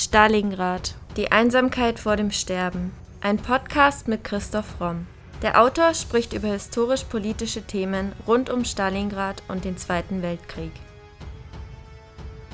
[0.00, 0.94] Stalingrad.
[1.16, 2.92] Die Einsamkeit vor dem Sterben.
[3.20, 5.08] Ein Podcast mit Christoph Romm.
[5.42, 10.70] Der Autor spricht über historisch-politische Themen rund um Stalingrad und den Zweiten Weltkrieg.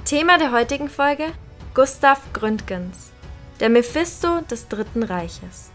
[0.06, 1.26] Thema der heutigen Folge:
[1.74, 3.10] Gustav Gründgens,
[3.60, 5.70] der Mephisto des Dritten Reiches.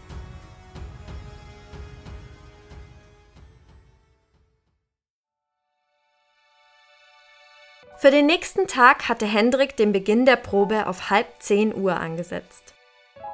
[8.00, 12.72] Für den nächsten Tag hatte Hendrik den Beginn der Probe auf halb zehn Uhr angesetzt.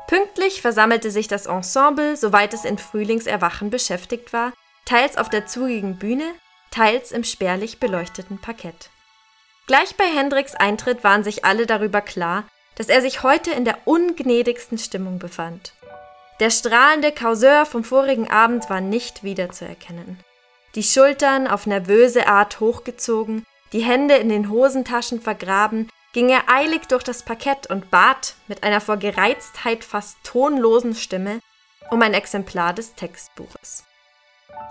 [0.08, 4.52] Pünktlich versammelte sich das Ensemble, soweit es in Frühlingserwachen beschäftigt war,
[4.84, 6.34] teils auf der zugigen Bühne,
[6.72, 8.90] teils im spärlich beleuchteten Parkett.
[9.68, 12.42] Gleich bei Hendriks Eintritt waren sich alle darüber klar,
[12.74, 15.74] dass er sich heute in der ungnädigsten Stimmung befand.
[16.40, 20.18] Der strahlende Causeur vom vorigen Abend war nicht wiederzuerkennen.
[20.74, 26.86] Die Schultern auf nervöse Art hochgezogen, die Hände in den Hosentaschen vergraben, ging er eilig
[26.88, 31.40] durch das Parkett und bat mit einer vor Gereiztheit fast tonlosen Stimme
[31.90, 33.84] um ein Exemplar des Textbuches.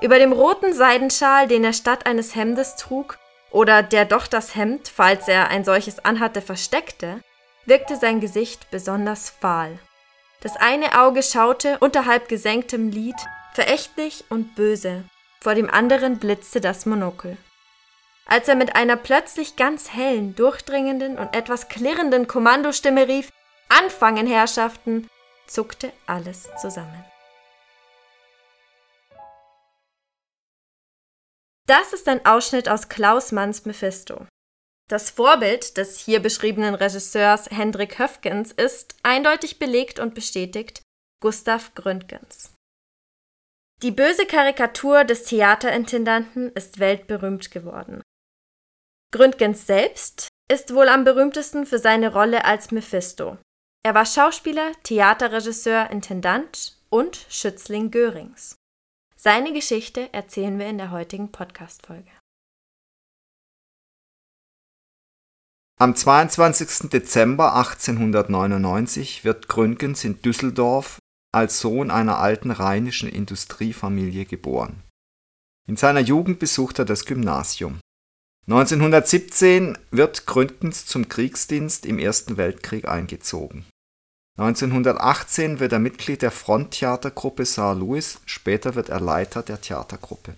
[0.02, 3.18] Über dem roten Seidenschal, den er statt eines Hemdes trug,
[3.52, 7.22] oder der doch das Hemd, falls er ein solches anhatte, versteckte,
[7.66, 9.80] wirkte sein Gesicht besonders fahl.
[10.42, 13.16] Das eine Auge schaute unterhalb gesenktem Lid
[13.54, 15.06] verächtlich und böse,
[15.40, 17.38] vor dem anderen blitzte das Monokel
[18.26, 23.32] als er mit einer plötzlich ganz hellen, durchdringenden und etwas klirrenden Kommandostimme rief
[23.70, 25.08] Anfangen, Herrschaften,
[25.48, 27.06] zuckte alles zusammen.
[31.68, 34.28] Das ist ein Ausschnitt aus Klaus Manns Mephisto.
[34.88, 40.84] Das Vorbild des hier beschriebenen Regisseurs Hendrik Höfgens ist eindeutig belegt und bestätigt
[41.22, 42.54] Gustav Gründgens.
[43.82, 48.04] Die böse Karikatur des Theaterintendanten ist weltberühmt geworden.
[49.16, 53.38] Gründgens selbst ist wohl am berühmtesten für seine Rolle als Mephisto.
[53.82, 58.58] Er war Schauspieler, Theaterregisseur, Intendant und Schützling Görings.
[59.16, 62.12] Seine Geschichte erzählen wir in der heutigen Podcast-Folge.
[65.80, 66.90] Am 22.
[66.90, 71.00] Dezember 1899 wird Gründgens in Düsseldorf
[71.34, 74.84] als Sohn einer alten rheinischen Industriefamilie geboren.
[75.70, 77.80] In seiner Jugend besucht er das Gymnasium.
[78.48, 83.66] 1917 wird Gründgens zum Kriegsdienst im Ersten Weltkrieg eingezogen.
[84.38, 90.36] 1918 wird er Mitglied der Fronttheatergruppe Saar Louis, später wird er Leiter der Theatergruppe.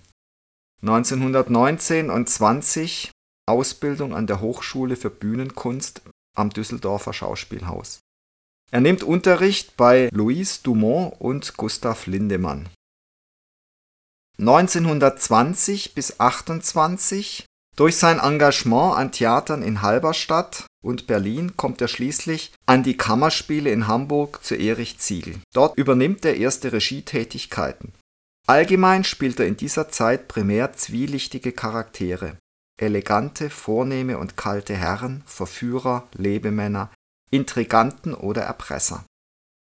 [0.83, 3.11] 1919 und 20
[3.47, 6.01] Ausbildung an der Hochschule für Bühnenkunst
[6.35, 7.99] am Düsseldorfer Schauspielhaus.
[8.71, 12.69] Er nimmt Unterricht bei Louise Dumont und Gustav Lindemann.
[14.39, 17.45] 1920 bis 28
[17.77, 23.69] durch sein Engagement an Theatern in Halberstadt und Berlin kommt er schließlich an die Kammerspiele
[23.69, 25.35] in Hamburg zu Erich Ziegel.
[25.53, 27.93] Dort übernimmt er erste Regietätigkeiten.
[28.47, 32.37] Allgemein spielt er in dieser Zeit primär zwielichtige Charaktere.
[32.79, 36.91] Elegante, vornehme und kalte Herren, Verführer, Lebemänner,
[37.29, 39.03] Intriganten oder Erpresser.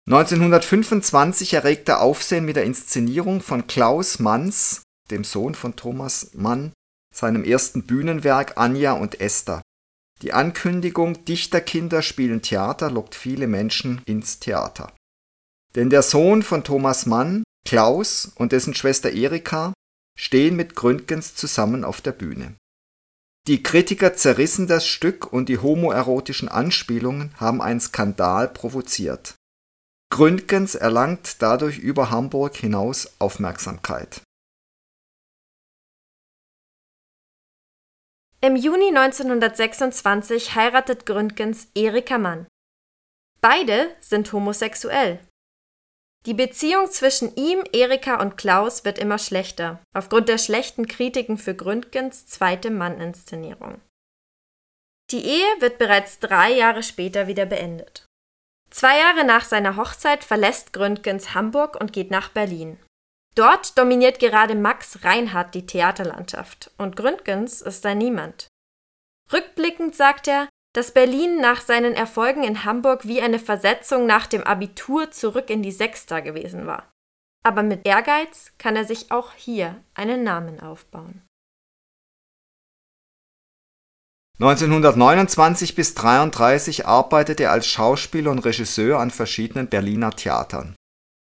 [0.08, 6.72] 1925 erregt er Aufsehen mit der Inszenierung von Klaus Manns, dem Sohn von Thomas Mann,
[7.16, 9.62] seinem ersten Bühnenwerk Anja und Esther.
[10.22, 14.92] Die Ankündigung Dichterkinder spielen Theater lockt viele Menschen ins Theater.
[15.74, 19.72] Denn der Sohn von Thomas Mann, Klaus, und dessen Schwester Erika
[20.18, 22.54] stehen mit Gründgens zusammen auf der Bühne.
[23.46, 29.36] Die Kritiker zerrissen das Stück und die homoerotischen Anspielungen haben einen Skandal provoziert.
[30.10, 34.22] Gründgens erlangt dadurch über Hamburg hinaus Aufmerksamkeit.
[38.46, 42.46] Im Juni 1926 heiratet Gründgens Erika Mann.
[43.40, 45.18] Beide sind homosexuell.
[46.26, 51.56] Die Beziehung zwischen ihm, Erika und Klaus wird immer schlechter, aufgrund der schlechten Kritiken für
[51.56, 53.80] Gründgens zweite Mann-Inszenierung.
[55.10, 58.06] Die Ehe wird bereits drei Jahre später wieder beendet.
[58.70, 62.78] Zwei Jahre nach seiner Hochzeit verlässt Gründgens Hamburg und geht nach Berlin.
[63.36, 68.48] Dort dominiert gerade Max Reinhardt die Theaterlandschaft und Gründgens ist da niemand.
[69.30, 74.42] Rückblickend sagt er, dass Berlin nach seinen Erfolgen in Hamburg wie eine Versetzung nach dem
[74.42, 76.90] Abitur zurück in die Sechster gewesen war.
[77.44, 81.22] Aber mit Ehrgeiz kann er sich auch hier einen Namen aufbauen.
[84.38, 90.74] 1929 bis 1933 arbeitet er als Schauspieler und Regisseur an verschiedenen Berliner Theatern.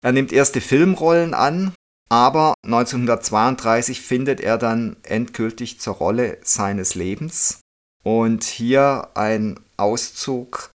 [0.02, 1.74] Er nimmt erste Filmrollen an,
[2.10, 7.60] aber 1932 findet er dann endgültig zur Rolle seines Lebens.
[8.02, 10.70] Und hier ein Auszug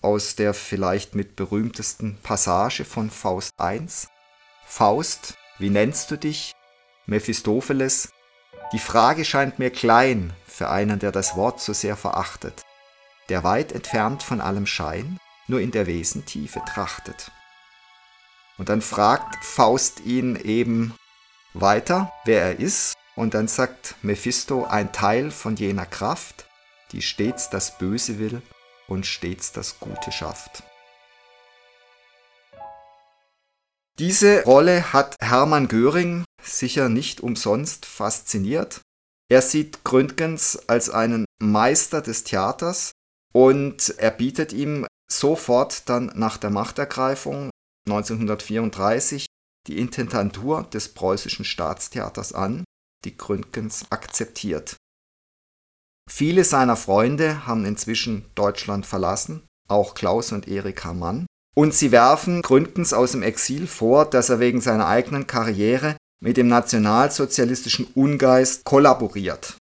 [0.00, 3.86] aus der vielleicht mit berühmtesten Passage von Faust I.
[4.66, 6.52] Faust, wie nennst du dich?
[7.06, 8.10] Mephistopheles,
[8.72, 12.62] die Frage scheint mir klein für einen, der das Wort so sehr verachtet,
[13.28, 17.30] der weit entfernt von allem Schein, nur in der Wesentiefe trachtet.
[18.62, 20.94] Und dann fragt Faust ihn eben
[21.52, 26.46] weiter, wer er ist, und dann sagt Mephisto ein Teil von jener Kraft,
[26.92, 28.40] die stets das Böse will
[28.86, 30.62] und stets das Gute schafft.
[33.98, 38.80] Diese Rolle hat Hermann Göring sicher nicht umsonst fasziniert.
[39.28, 42.92] Er sieht Gründgens als einen Meister des Theaters
[43.32, 47.50] und er bietet ihm sofort dann nach der Machtergreifung
[47.88, 49.26] 1934
[49.66, 52.64] die Intendantur des preußischen Staatstheaters an,
[53.04, 54.76] die Gründgens akzeptiert.
[56.10, 62.42] Viele seiner Freunde haben inzwischen Deutschland verlassen, auch Klaus und Erika Mann, und sie werfen
[62.42, 68.64] Gründgens aus dem Exil vor, dass er wegen seiner eigenen Karriere mit dem nationalsozialistischen Ungeist
[68.64, 69.58] kollaboriert.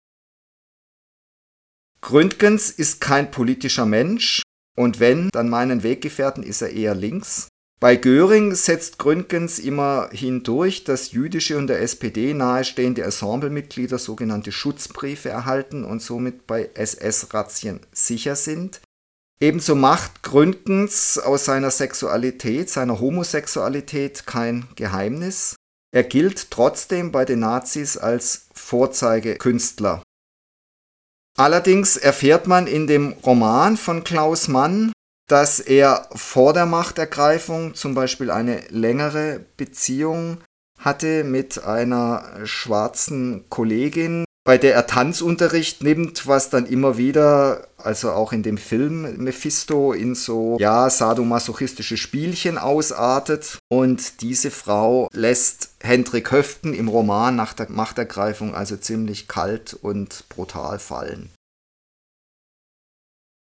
[2.01, 4.41] Gründgens ist kein politischer Mensch
[4.77, 7.47] und wenn, dann meinen Weggefährten ist er eher links.
[7.81, 15.29] Bei Göring setzt Gründgens immerhin durch, dass jüdische und der SPD nahestehende Ensemblemitglieder sogenannte Schutzbriefe
[15.29, 18.81] erhalten und somit bei SS-Razzien sicher sind.
[19.41, 25.57] Ebenso macht Gründgens aus seiner Sexualität, seiner Homosexualität kein Geheimnis.
[25.93, 30.01] Er gilt trotzdem bei den Nazis als Vorzeigekünstler.
[31.37, 34.93] Allerdings erfährt man in dem Roman von Klaus Mann,
[35.27, 40.37] dass er vor der Machtergreifung zum Beispiel eine längere Beziehung
[40.77, 48.11] hatte mit einer schwarzen Kollegin, bei der er Tanzunterricht nimmt, was dann immer wieder, also
[48.11, 53.57] auch in dem Film Mephisto, in so, ja, sadomasochistische Spielchen ausartet.
[53.69, 60.29] Und diese Frau lässt Hendrik Höften im Roman nach der Machtergreifung also ziemlich kalt und
[60.29, 61.31] brutal fallen.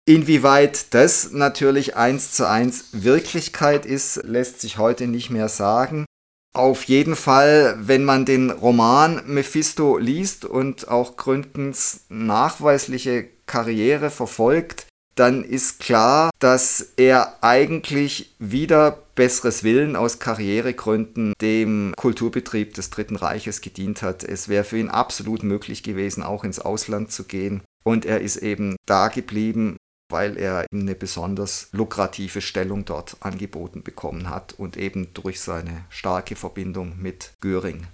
[0.05, 6.05] Inwieweit das natürlich eins zu eins Wirklichkeit ist, lässt sich heute nicht mehr sagen.
[6.53, 14.87] Auf jeden Fall, wenn man den Roman Mephisto liest und auch Gründens nachweisliche Karriere verfolgt,
[15.15, 23.15] dann ist klar, dass er eigentlich wieder besseres Willen aus Karrieregründen dem Kulturbetrieb des Dritten
[23.15, 24.23] Reiches gedient hat.
[24.23, 27.61] Es wäre für ihn absolut möglich gewesen, auch ins Ausland zu gehen.
[27.83, 29.77] Und er ist eben da geblieben,
[30.13, 36.37] weil er eine besonders lukrative Stellung dort angeboten bekommen hat und eben durch seine starke
[36.37, 37.87] Verbindung mit Göring.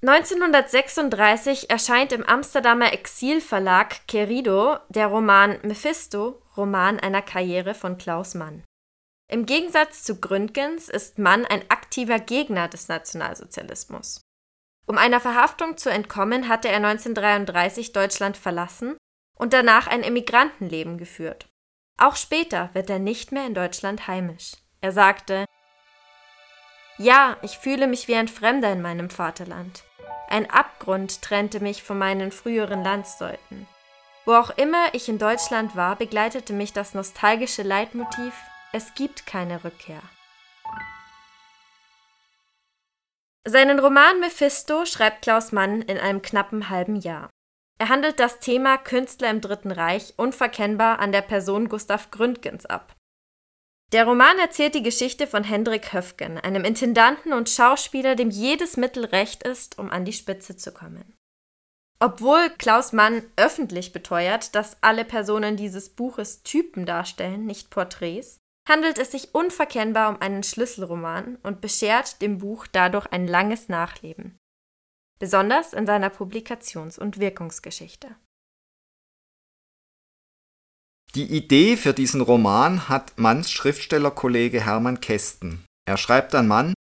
[0.00, 8.62] 1936 erscheint im Amsterdamer Exilverlag Querido der Roman Mephisto, Roman einer Karriere von Klaus Mann.
[9.30, 14.20] Im Gegensatz zu Gründgens ist Mann ein aktiver Gegner des Nationalsozialismus.
[14.88, 18.96] Um einer Verhaftung zu entkommen, hatte er 1933 Deutschland verlassen
[19.38, 21.46] und danach ein Emigrantenleben geführt.
[21.98, 24.52] Auch später wird er nicht mehr in Deutschland heimisch.
[24.80, 25.44] Er sagte,
[26.96, 29.84] ja, ich fühle mich wie ein Fremder in meinem Vaterland.
[30.30, 33.66] Ein Abgrund trennte mich von meinen früheren Landsleuten.
[34.24, 38.32] Wo auch immer ich in Deutschland war, begleitete mich das nostalgische Leitmotiv
[38.72, 40.00] Es gibt keine Rückkehr.
[43.46, 47.30] Seinen Roman Mephisto schreibt Klaus Mann in einem knappen halben Jahr.
[47.78, 52.94] Er handelt das Thema Künstler im Dritten Reich unverkennbar an der Person Gustav Gründgens ab.
[53.92, 59.06] Der Roman erzählt die Geschichte von Hendrik Höfgen, einem Intendanten und Schauspieler, dem jedes Mittel
[59.06, 61.14] recht ist, um an die Spitze zu kommen.
[62.00, 68.38] Obwohl Klaus Mann öffentlich beteuert, dass alle Personen dieses Buches Typen darstellen, nicht Porträts,
[68.68, 74.36] handelt es sich unverkennbar um einen Schlüsselroman und beschert dem Buch dadurch ein langes Nachleben,
[75.18, 78.14] besonders in seiner Publikations- und Wirkungsgeschichte.
[81.14, 85.64] Die Idee für diesen Roman hat Manns Schriftstellerkollege Hermann Kästen.
[85.88, 86.74] Er schreibt an Mann,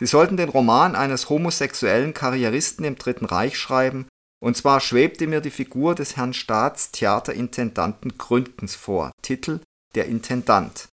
[0.00, 4.08] sie sollten den Roman eines homosexuellen Karrieristen im Dritten Reich schreiben,
[4.42, 9.60] und zwar schwebte mir die Figur des Herrn Staatstheaterintendanten Gründgens vor, Titel
[9.94, 10.88] Der Intendant.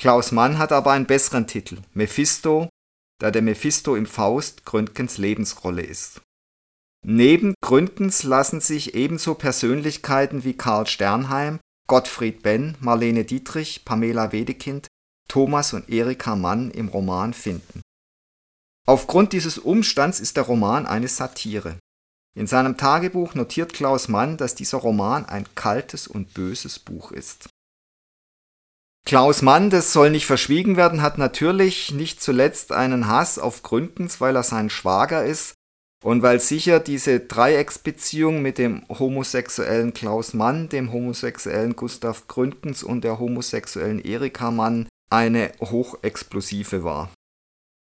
[0.00, 2.70] Klaus Mann hat aber einen besseren Titel, Mephisto,
[3.20, 6.22] da der Mephisto im Faust Gründgens Lebensrolle ist.
[7.06, 14.86] Neben Gründgens lassen sich ebenso Persönlichkeiten wie Karl Sternheim, Gottfried Benn, Marlene Dietrich, Pamela Wedekind,
[15.28, 17.82] Thomas und Erika Mann im Roman finden.
[18.88, 21.78] Aufgrund dieses Umstands ist der Roman eine Satire.
[22.34, 27.50] In seinem Tagebuch notiert Klaus Mann, dass dieser Roman ein kaltes und böses Buch ist.
[29.06, 34.20] Klaus Mann, das soll nicht verschwiegen werden, hat natürlich nicht zuletzt einen Hass auf Gründgens,
[34.20, 35.54] weil er sein Schwager ist
[36.04, 43.02] und weil sicher diese Dreiecksbeziehung mit dem homosexuellen Klaus Mann, dem homosexuellen Gustav Gründgens und
[43.02, 47.10] der homosexuellen Erika Mann eine hochexplosive war.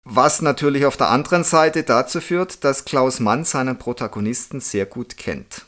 [0.04, 5.16] Was natürlich auf der anderen Seite dazu führt, dass Klaus Mann seinen Protagonisten sehr gut
[5.16, 5.66] kennt.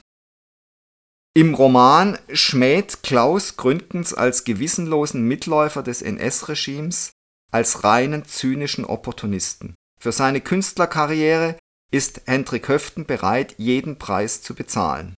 [1.36, 7.10] Im Roman schmäht Klaus Gründgens als gewissenlosen Mitläufer des NS-Regimes
[7.50, 9.74] als reinen zynischen Opportunisten.
[10.00, 11.58] Für seine Künstlerkarriere
[11.90, 15.16] ist Hendrik Höften bereit, jeden Preis zu bezahlen.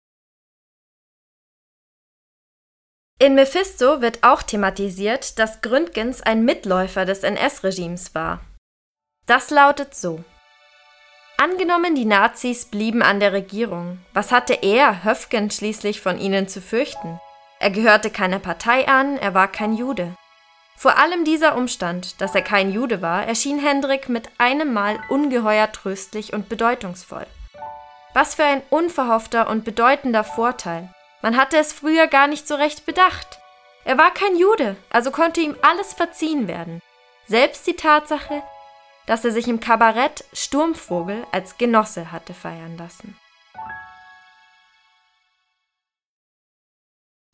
[3.19, 8.39] In Mephisto wird auch thematisiert, dass Gründgens ein Mitläufer des NS-Regimes war.
[9.25, 10.23] Das lautet so.
[11.37, 16.61] Angenommen, die Nazis blieben an der Regierung, was hatte er, Höfgen, schließlich von ihnen zu
[16.61, 17.19] fürchten?
[17.59, 20.15] Er gehörte keiner Partei an, er war kein Jude.
[20.77, 25.71] Vor allem dieser Umstand, dass er kein Jude war, erschien Hendrik mit einem Mal ungeheuer
[25.71, 27.25] tröstlich und bedeutungsvoll.
[28.13, 30.89] Was für ein unverhoffter und bedeutender Vorteil.
[31.21, 33.39] Man hatte es früher gar nicht so recht bedacht.
[33.83, 36.81] Er war kein Jude, also konnte ihm alles verziehen werden.
[37.27, 38.41] Selbst die Tatsache,
[39.07, 43.15] dass er sich im Kabarett Sturmvogel als Genosse hatte feiern lassen.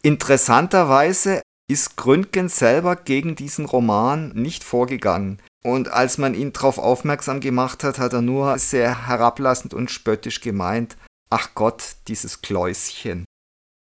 [0.04, 5.42] Interessanterweise ist Gründgen selber gegen diesen Roman nicht vorgegangen.
[5.64, 10.42] Und als man ihn darauf aufmerksam gemacht hat, hat er nur sehr herablassend und spöttisch
[10.42, 10.98] gemeint,
[11.30, 13.26] ach Gott, dieses Kläuschen,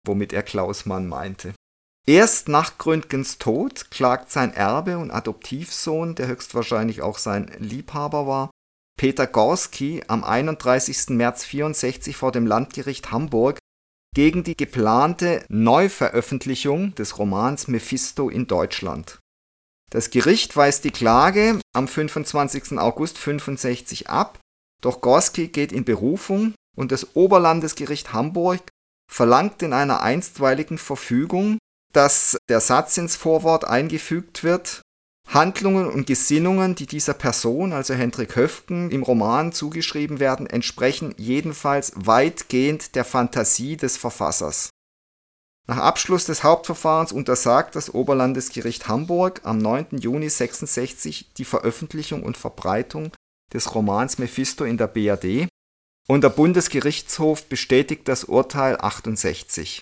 [0.07, 1.53] womit er Klaus Mann meinte.
[2.07, 8.51] Erst nach Gründgens Tod klagt sein Erbe und Adoptivsohn, der höchstwahrscheinlich auch sein Liebhaber war,
[8.95, 11.09] Peter Gorski am 31.
[11.09, 13.57] März 64 vor dem Landgericht Hamburg
[14.15, 19.19] gegen die geplante Neuveröffentlichung des Romans Mephisto in Deutschland.
[19.91, 22.77] Das Gericht weist die Klage am 25.
[22.77, 24.39] August 65 ab,
[24.81, 28.61] doch Gorski geht in Berufung und das Oberlandesgericht Hamburg
[29.11, 31.57] verlangt in einer einstweiligen Verfügung
[31.95, 34.81] dass der Satz ins Vorwort eingefügt wird,
[35.27, 41.93] Handlungen und Gesinnungen, die dieser Person, also Hendrik Höfgen, im Roman zugeschrieben werden, entsprechen jedenfalls
[41.95, 44.69] weitgehend der Fantasie des Verfassers.
[45.67, 49.97] Nach Abschluss des Hauptverfahrens untersagt das Oberlandesgericht Hamburg am 9.
[49.97, 53.11] Juni 66 die Veröffentlichung und Verbreitung
[53.51, 55.47] des Romans Mephisto in der BRD
[56.07, 59.81] und der Bundesgerichtshof bestätigt das Urteil 68.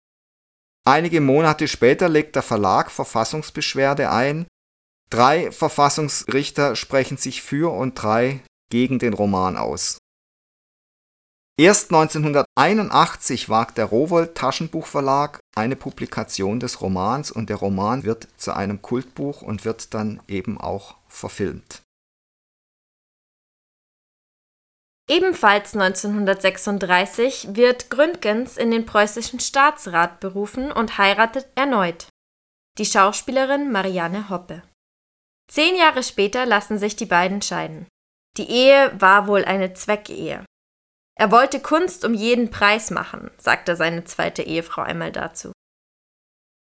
[0.85, 4.45] Einige Monate später legt der Verlag Verfassungsbeschwerde ein,
[5.09, 9.99] drei Verfassungsrichter sprechen sich für und drei gegen den Roman aus.
[11.57, 18.53] Erst 1981 wagt der Rowold Taschenbuchverlag eine Publikation des Romans und der Roman wird zu
[18.53, 21.83] einem Kultbuch und wird dann eben auch verfilmt
[25.09, 32.07] Ebenfalls 1936 wird Gründgens in den preußischen Staatsrat berufen und heiratet erneut
[32.77, 34.63] die Schauspielerin Marianne Hoppe.
[35.47, 37.87] Zehn Jahre später lassen sich die beiden scheiden.
[38.37, 40.43] Die Ehe war wohl eine Zweckehe.
[41.15, 45.51] Er wollte Kunst um jeden Preis machen, sagte seine zweite Ehefrau einmal dazu.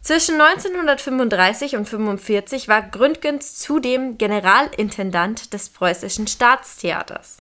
[0.03, 7.39] Zwischen 1935 und 1945 war Gründgens zudem Generalintendant des preußischen Staatstheaters.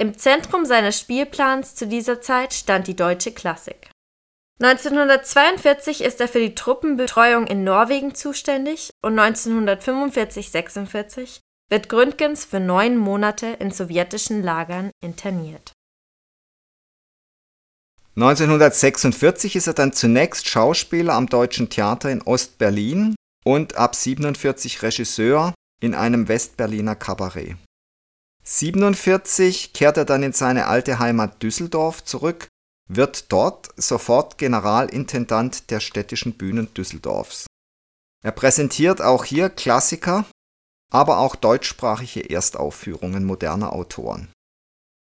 [0.00, 3.90] Im Zentrum seines Spielplans zu dieser Zeit stand die deutsche Klassik.
[4.62, 12.96] 1942 ist er für die Truppenbetreuung in Norwegen zuständig und 1945-46 wird Gründgens für neun
[12.96, 15.72] Monate in sowjetischen Lagern interniert.
[18.16, 25.52] 1946 ist er dann zunächst Schauspieler am Deutschen Theater in Ostberlin und ab 47 Regisseur
[25.82, 27.58] in einem Westberliner Kabarett.
[28.42, 32.48] 47 kehrt er dann in seine alte Heimat Düsseldorf zurück,
[32.88, 37.46] wird dort sofort Generalintendant der städtischen Bühnen Düsseldorfs.
[38.22, 40.24] Er präsentiert auch hier Klassiker,
[40.92, 44.28] aber auch deutschsprachige Erstaufführungen moderner Autoren.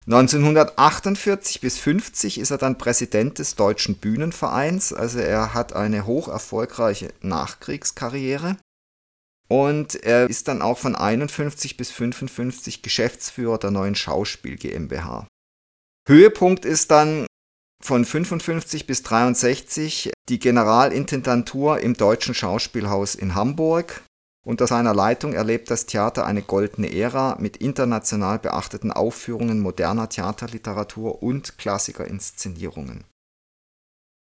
[0.06, 6.28] 1948 bis 50 ist er dann Präsident des Deutschen Bühnenvereins, also er hat eine hoch
[6.28, 8.56] erfolgreiche Nachkriegskarriere
[9.50, 15.26] und er ist dann auch von 51 bis 55 Geschäftsführer der neuen Schauspiel GmbH.
[16.08, 17.26] Höhepunkt ist dann
[17.82, 24.02] von 55 bis 63 die Generalintendantur im Deutschen Schauspielhaus in Hamburg.
[24.46, 31.22] Unter seiner Leitung erlebt das Theater eine goldene Ära mit international beachteten Aufführungen moderner Theaterliteratur
[31.22, 33.04] und Klassikerinszenierungen.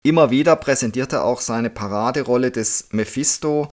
[0.05, 3.69] Immer wieder präsentiert er auch seine Paraderolle des Mephisto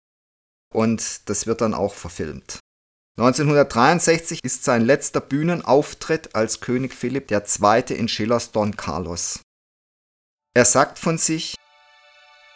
[0.72, 2.58] und das wird dann auch verfilmt.
[3.18, 7.82] 1963 ist sein letzter Bühnenauftritt als König Philipp II.
[7.88, 9.40] in Schillers Don Carlos.
[10.54, 11.56] Er sagt von sich,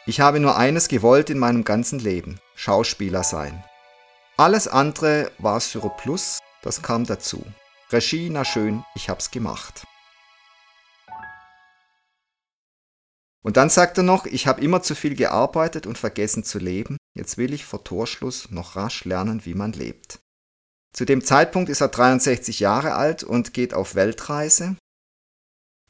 [0.06, 3.64] ich habe nur eines gewollt in meinem ganzen Leben, Schauspieler sein.
[4.36, 7.44] Alles andere war Surplus, das kam dazu.
[7.90, 9.84] Regie, na schön, ich hab's gemacht.
[13.44, 16.96] Und dann sagt er noch, ich habe immer zu viel gearbeitet und vergessen zu leben,
[17.14, 20.18] jetzt will ich vor Torschluss noch rasch lernen, wie man lebt.
[20.96, 24.76] Zu dem Zeitpunkt ist er 63 Jahre alt und geht auf Weltreise.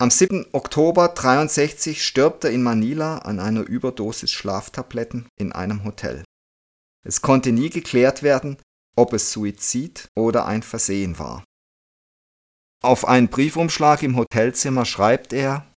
[0.00, 0.46] Am 7.
[0.52, 6.24] Oktober 63 stirbt er in Manila an einer Überdosis Schlaftabletten in einem Hotel.
[7.06, 8.56] Es konnte nie geklärt werden,
[8.96, 11.44] ob es Suizid oder ein Versehen war.
[12.82, 15.73] Auf einen Briefumschlag im Hotelzimmer schreibt er,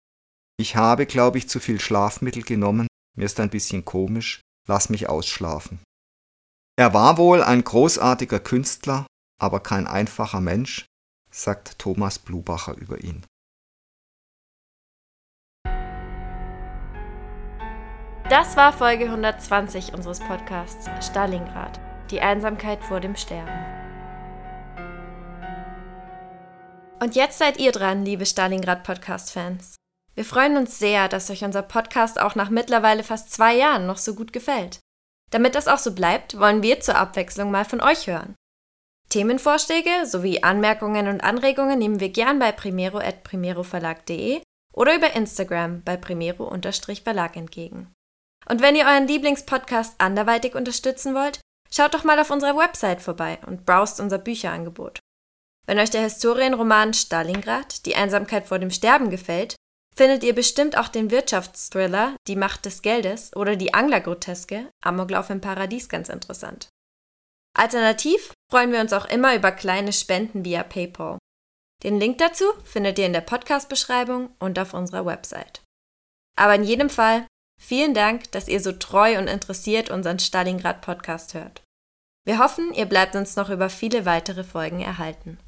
[0.57, 5.07] ich habe, glaube ich, zu viel Schlafmittel genommen, mir ist ein bisschen komisch, lass mich
[5.07, 5.79] ausschlafen.
[6.75, 9.05] Er war wohl ein großartiger Künstler,
[9.39, 10.85] aber kein einfacher Mensch,
[11.31, 13.25] sagt Thomas Blubacher über ihn.
[18.29, 21.79] Das war Folge 120 unseres Podcasts Stalingrad,
[22.11, 23.65] die Einsamkeit vor dem Sterben.
[26.99, 29.77] Und jetzt seid ihr dran, liebe Stalingrad-Podcast-Fans.
[30.17, 33.97] Wir freuen uns sehr, dass euch unser Podcast auch nach mittlerweile fast zwei Jahren noch
[33.97, 34.79] so gut gefällt.
[35.29, 38.33] Damit das auch so bleibt, wollen wir zur Abwechslung mal von euch hören.
[39.09, 44.41] Themenvorschläge sowie Anmerkungen und Anregungen nehmen wir gern bei primero.primeroverlag.de
[44.73, 47.93] oder über Instagram bei primero-verlag entgegen.
[48.49, 53.37] Und wenn ihr euren Lieblingspodcast anderweitig unterstützen wollt, schaut doch mal auf unserer Website vorbei
[53.45, 54.97] und browst unser Bücherangebot.
[55.67, 59.55] Wenn euch der Historienroman Stalingrad, die Einsamkeit vor dem Sterben gefällt,
[59.97, 65.41] findet ihr bestimmt auch den Wirtschaftsthriller Die Macht des Geldes oder die Anglergroteske Amoklauf im
[65.41, 66.69] Paradies ganz interessant.
[67.57, 71.17] Alternativ freuen wir uns auch immer über kleine Spenden via PayPal.
[71.83, 75.63] Den Link dazu findet ihr in der Podcast-Beschreibung und auf unserer Website.
[76.35, 77.25] Aber in jedem Fall
[77.59, 81.63] vielen Dank, dass ihr so treu und interessiert unseren Stalingrad-Podcast hört.
[82.25, 85.39] Wir hoffen, ihr bleibt uns noch über viele weitere Folgen erhalten.